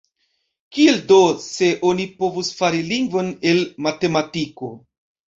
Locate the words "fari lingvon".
2.61-3.29